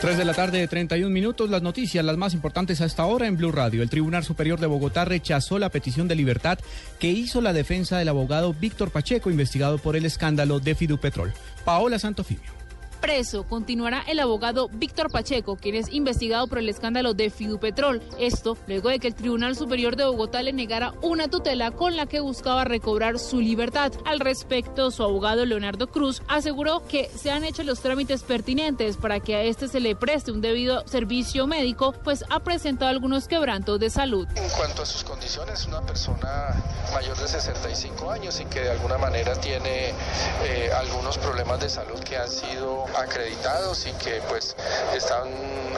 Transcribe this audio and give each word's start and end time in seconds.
3 0.00 0.16
de 0.16 0.24
la 0.24 0.32
tarde, 0.32 0.66
31 0.66 1.10
minutos. 1.10 1.50
Las 1.50 1.60
noticias, 1.60 2.02
las 2.02 2.16
más 2.16 2.32
importantes 2.32 2.80
hasta 2.80 3.02
ahora 3.02 3.26
en 3.26 3.36
Blue 3.36 3.52
Radio. 3.52 3.82
El 3.82 3.90
Tribunal 3.90 4.24
Superior 4.24 4.58
de 4.58 4.66
Bogotá 4.66 5.04
rechazó 5.04 5.58
la 5.58 5.68
petición 5.68 6.08
de 6.08 6.14
libertad 6.14 6.58
que 6.98 7.08
hizo 7.08 7.42
la 7.42 7.52
defensa 7.52 7.98
del 7.98 8.08
abogado 8.08 8.54
Víctor 8.54 8.90
Pacheco, 8.90 9.30
investigado 9.30 9.76
por 9.76 9.96
el 9.96 10.06
escándalo 10.06 10.58
de 10.58 10.74
Fidupetrol. 10.74 11.34
Paola 11.66 11.98
Santofimio 11.98 12.59
preso 13.00 13.44
continuará 13.44 14.02
el 14.06 14.20
abogado 14.20 14.68
Víctor 14.68 15.10
Pacheco, 15.10 15.56
quien 15.56 15.74
es 15.74 15.92
investigado 15.92 16.46
por 16.46 16.58
el 16.58 16.68
escándalo 16.68 17.14
de 17.14 17.30
Fidupetrol. 17.30 18.02
Esto 18.18 18.56
luego 18.66 18.90
de 18.90 18.98
que 18.98 19.08
el 19.08 19.14
Tribunal 19.14 19.56
Superior 19.56 19.96
de 19.96 20.04
Bogotá 20.04 20.42
le 20.42 20.52
negara 20.52 20.92
una 21.02 21.28
tutela 21.28 21.70
con 21.70 21.96
la 21.96 22.06
que 22.06 22.20
buscaba 22.20 22.64
recobrar 22.64 23.18
su 23.18 23.40
libertad. 23.40 23.92
Al 24.04 24.20
respecto, 24.20 24.90
su 24.90 25.02
abogado 25.02 25.44
Leonardo 25.44 25.88
Cruz 25.88 26.22
aseguró 26.28 26.86
que 26.86 27.08
se 27.08 27.30
han 27.30 27.44
hecho 27.44 27.62
los 27.62 27.80
trámites 27.80 28.22
pertinentes 28.22 28.96
para 28.96 29.20
que 29.20 29.36
a 29.36 29.42
este 29.42 29.68
se 29.68 29.80
le 29.80 29.96
preste 29.96 30.32
un 30.32 30.40
debido 30.40 30.86
servicio 30.86 31.46
médico, 31.46 31.92
pues 32.04 32.24
ha 32.30 32.40
presentado 32.40 32.90
algunos 32.90 33.26
quebrantos 33.28 33.80
de 33.80 33.90
salud. 33.90 34.28
En 34.36 34.48
cuanto 34.50 34.82
a 34.82 34.86
sus 34.86 35.04
condiciones, 35.04 35.66
una 35.66 35.80
persona 35.82 36.54
mayor 36.92 37.16
de 37.16 37.28
65 37.28 38.10
años 38.10 38.40
y 38.40 38.44
que 38.44 38.60
de 38.60 38.70
alguna 38.70 38.98
manera 38.98 39.34
tiene 39.34 39.92
eh, 40.44 40.70
algunos 40.74 41.18
problemas 41.18 41.60
de 41.60 41.68
salud 41.68 41.98
que 42.00 42.16
han 42.16 42.28
sido 42.28 42.84
acreditados 42.96 43.86
y 43.86 43.92
que 43.92 44.20
pues 44.28 44.56
están 44.94 45.28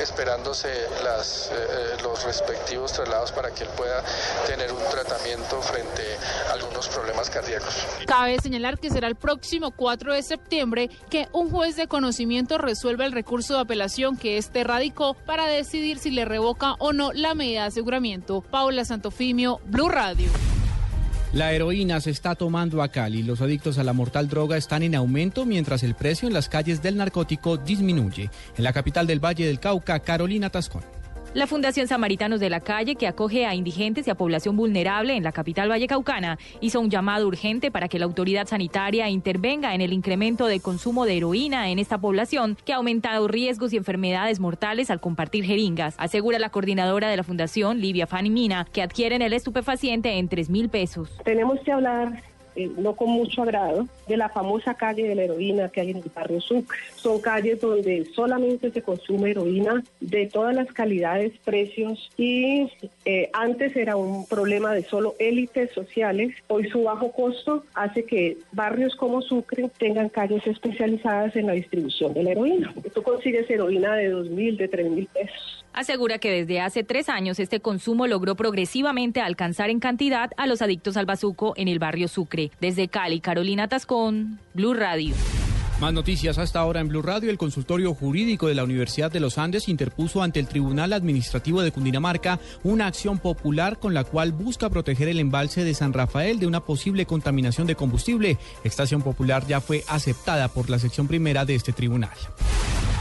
esperándose 0.00 0.68
las, 1.04 1.50
eh, 1.52 1.96
los 2.02 2.24
respectivos 2.24 2.92
traslados 2.92 3.32
para 3.32 3.50
que 3.50 3.64
él 3.64 3.70
pueda 3.76 4.02
tener 4.46 4.72
un 4.72 4.82
tratamiento 4.90 5.60
frente 5.60 6.02
a 6.48 6.52
algunos 6.54 6.88
problemas 6.88 7.30
cardíacos. 7.30 7.86
Cabe 8.06 8.38
señalar 8.40 8.78
que 8.78 8.90
será 8.90 9.08
el 9.08 9.16
próximo 9.16 9.70
4 9.70 10.14
de 10.14 10.22
septiembre 10.22 10.90
que 11.10 11.28
un 11.32 11.50
juez 11.50 11.76
de 11.76 11.88
conocimiento 11.88 12.58
resuelva 12.58 13.04
el 13.04 13.12
recurso 13.12 13.54
de 13.54 13.60
apelación 13.60 14.16
que 14.16 14.38
este 14.38 14.64
radicó 14.64 15.14
para 15.14 15.46
decidir 15.46 15.98
si 15.98 16.10
le 16.10 16.24
revoca 16.24 16.74
o 16.78 16.92
no 16.92 17.12
la 17.12 17.34
medida 17.34 17.62
de 17.62 17.68
aseguramiento. 17.68 18.40
Paula 18.42 18.84
Santofimio, 18.84 19.60
Blue 19.64 19.88
Radio. 19.88 20.30
La 21.32 21.52
heroína 21.52 22.00
se 22.00 22.10
está 22.10 22.34
tomando 22.34 22.82
a 22.82 22.88
Cali. 22.88 23.22
Los 23.22 23.40
adictos 23.40 23.78
a 23.78 23.84
la 23.84 23.92
mortal 23.92 24.28
droga 24.28 24.56
están 24.56 24.82
en 24.82 24.96
aumento 24.96 25.46
mientras 25.46 25.84
el 25.84 25.94
precio 25.94 26.26
en 26.26 26.34
las 26.34 26.48
calles 26.48 26.82
del 26.82 26.96
narcótico 26.96 27.56
disminuye. 27.56 28.30
En 28.56 28.64
la 28.64 28.72
capital 28.72 29.06
del 29.06 29.24
Valle 29.24 29.46
del 29.46 29.60
Cauca, 29.60 30.00
Carolina 30.00 30.50
Tascón. 30.50 30.99
La 31.32 31.46
Fundación 31.46 31.86
Samaritanos 31.86 32.40
de 32.40 32.50
la 32.50 32.58
Calle, 32.58 32.96
que 32.96 33.06
acoge 33.06 33.46
a 33.46 33.54
indigentes 33.54 34.04
y 34.04 34.10
a 34.10 34.16
población 34.16 34.56
vulnerable 34.56 35.14
en 35.14 35.22
la 35.22 35.30
capital 35.30 35.68
vallecaucana, 35.68 36.38
hizo 36.60 36.80
un 36.80 36.90
llamado 36.90 37.28
urgente 37.28 37.70
para 37.70 37.86
que 37.86 38.00
la 38.00 38.06
autoridad 38.06 38.48
sanitaria 38.48 39.08
intervenga 39.08 39.72
en 39.72 39.80
el 39.80 39.92
incremento 39.92 40.46
de 40.46 40.58
consumo 40.58 41.06
de 41.06 41.18
heroína 41.18 41.70
en 41.70 41.78
esta 41.78 41.98
población, 41.98 42.56
que 42.64 42.72
ha 42.72 42.76
aumentado 42.78 43.28
riesgos 43.28 43.72
y 43.72 43.76
enfermedades 43.76 44.40
mortales 44.40 44.90
al 44.90 45.00
compartir 45.00 45.44
jeringas, 45.44 45.94
asegura 45.98 46.40
la 46.40 46.50
coordinadora 46.50 47.08
de 47.08 47.16
la 47.16 47.22
Fundación, 47.22 47.80
Livia 47.80 48.08
Fanny 48.08 48.30
Mina, 48.30 48.66
que 48.72 48.82
adquieren 48.82 49.22
el 49.22 49.32
estupefaciente 49.32 50.18
en 50.18 50.28
3 50.28 50.50
mil 50.50 50.68
pesos. 50.68 51.16
Tenemos 51.24 51.60
que 51.60 51.70
hablar 51.70 52.24
eh, 52.56 52.70
no 52.76 52.94
con 52.94 53.10
mucho 53.10 53.42
agrado, 53.42 53.86
de 54.08 54.16
la 54.16 54.28
famosa 54.28 54.74
calle 54.74 55.08
de 55.08 55.14
la 55.14 55.24
heroína 55.24 55.68
que 55.68 55.80
hay 55.80 55.90
en 55.90 55.98
el 55.98 56.10
barrio 56.14 56.40
Sucre. 56.40 56.78
Son 56.96 57.20
calles 57.20 57.60
donde 57.60 58.04
solamente 58.14 58.70
se 58.70 58.82
consume 58.82 59.30
heroína 59.30 59.82
de 60.00 60.26
todas 60.26 60.54
las 60.54 60.72
calidades, 60.72 61.32
precios 61.44 62.10
y 62.16 62.68
eh, 63.04 63.30
antes 63.32 63.76
era 63.76 63.96
un 63.96 64.26
problema 64.26 64.72
de 64.72 64.82
solo 64.84 65.14
élites 65.18 65.70
sociales. 65.72 66.34
Hoy 66.48 66.68
su 66.68 66.82
bajo 66.84 67.12
costo 67.12 67.64
hace 67.74 68.04
que 68.04 68.38
barrios 68.52 68.96
como 68.96 69.22
Sucre 69.22 69.70
tengan 69.78 70.08
calles 70.08 70.46
especializadas 70.46 71.36
en 71.36 71.46
la 71.46 71.52
distribución 71.52 72.14
de 72.14 72.22
la 72.22 72.30
heroína. 72.32 72.74
Tú 72.94 73.02
consigues 73.02 73.48
heroína 73.50 73.94
de 73.96 74.08
dos 74.08 74.28
mil, 74.30 74.56
de 74.56 74.68
tres 74.68 74.90
mil 74.90 75.06
pesos. 75.06 75.64
Asegura 75.72 76.18
que 76.18 76.30
desde 76.30 76.60
hace 76.60 76.84
tres 76.84 77.08
años 77.08 77.38
este 77.38 77.60
consumo 77.60 78.06
logró 78.06 78.34
progresivamente 78.34 79.20
alcanzar 79.20 79.70
en 79.70 79.80
cantidad 79.80 80.30
a 80.36 80.46
los 80.46 80.62
adictos 80.62 80.96
al 80.96 81.06
bazuco 81.06 81.54
en 81.56 81.68
el 81.68 81.78
barrio 81.78 82.08
Sucre. 82.08 82.50
Desde 82.60 82.88
Cali, 82.88 83.20
Carolina 83.20 83.68
Tascón, 83.68 84.40
Blue 84.54 84.74
Radio. 84.74 85.14
Más 85.80 85.94
noticias 85.94 86.36
hasta 86.36 86.60
ahora 86.60 86.80
en 86.80 86.88
Blue 86.88 87.00
Radio. 87.00 87.30
El 87.30 87.38
consultorio 87.38 87.94
jurídico 87.94 88.48
de 88.48 88.54
la 88.54 88.64
Universidad 88.64 89.10
de 89.10 89.18
los 89.18 89.38
Andes 89.38 89.66
interpuso 89.66 90.22
ante 90.22 90.38
el 90.38 90.46
Tribunal 90.46 90.92
Administrativo 90.92 91.62
de 91.62 91.72
Cundinamarca 91.72 92.38
una 92.64 92.86
acción 92.86 93.18
popular 93.18 93.78
con 93.78 93.94
la 93.94 94.04
cual 94.04 94.32
busca 94.32 94.68
proteger 94.68 95.08
el 95.08 95.20
embalse 95.20 95.64
de 95.64 95.72
San 95.72 95.94
Rafael 95.94 96.38
de 96.38 96.46
una 96.46 96.60
posible 96.60 97.06
contaminación 97.06 97.66
de 97.66 97.76
combustible. 97.76 98.36
Esta 98.62 98.82
acción 98.82 99.00
popular 99.00 99.46
ya 99.46 99.62
fue 99.62 99.82
aceptada 99.88 100.48
por 100.48 100.68
la 100.68 100.78
sección 100.78 101.08
primera 101.08 101.46
de 101.46 101.54
este 101.54 101.72
tribunal. 101.72 102.10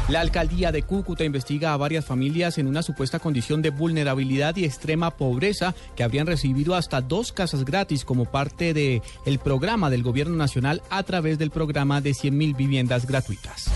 La 0.09 0.21
alcaldía 0.21 0.71
de 0.71 0.81
Cúcuta 0.81 1.23
investiga 1.23 1.71
a 1.71 1.77
varias 1.77 2.03
familias 2.03 2.57
en 2.57 2.65
una 2.65 2.81
supuesta 2.81 3.19
condición 3.19 3.61
de 3.61 3.69
vulnerabilidad 3.69 4.55
y 4.55 4.65
extrema 4.65 5.11
pobreza 5.11 5.75
que 5.95 6.03
habrían 6.03 6.25
recibido 6.25 6.73
hasta 6.73 6.99
dos 7.01 7.31
casas 7.31 7.63
gratis 7.63 8.05
como 8.05 8.25
parte 8.25 8.73
del 8.73 9.03
el 9.27 9.37
programa 9.37 9.91
del 9.91 10.01
gobierno 10.01 10.35
nacional 10.35 10.81
a 10.89 11.03
través 11.03 11.37
del 11.37 11.51
programa 11.51 12.01
de 12.01 12.11
100.000 12.11 12.57
viviendas 12.57 13.05
gratuitas. 13.05 13.69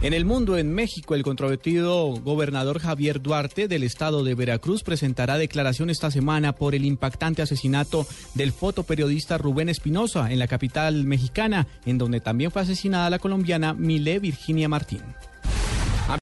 En 0.00 0.14
el 0.14 0.24
mundo, 0.24 0.56
en 0.56 0.72
México, 0.72 1.14
el 1.14 1.22
controvertido 1.22 2.14
gobernador 2.22 2.78
Javier 2.78 3.20
Duarte 3.20 3.68
del 3.68 3.82
estado 3.82 4.24
de 4.24 4.34
Veracruz 4.34 4.82
presentará 4.82 5.36
declaración 5.36 5.90
esta 5.90 6.10
semana 6.10 6.54
por 6.54 6.74
el 6.74 6.86
impactante 6.86 7.42
asesinato 7.42 8.06
del 8.32 8.52
fotoperiodista 8.52 9.36
Rubén 9.36 9.68
Espinosa 9.68 10.32
en 10.32 10.38
la 10.38 10.46
capital 10.46 11.04
mexicana, 11.04 11.66
en 11.84 11.98
donde 11.98 12.20
también 12.20 12.50
fue 12.50 12.62
asesinada 12.62 13.10
la 13.10 13.18
colombiana 13.18 13.74
Mile 13.74 14.18
Virginia 14.20 14.70
Martín. 14.70 15.02